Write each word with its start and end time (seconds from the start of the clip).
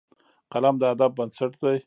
قلم 0.51 0.75
د 0.81 0.83
ادب 0.93 1.11
بنسټ 1.17 1.51
دی 1.61 1.77